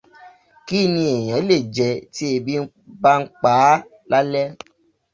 [0.67, 2.53] Kíni èèyàn lè jẹ tí ebi
[3.01, 3.71] bá ń paá
[4.11, 4.47] lálẹ́?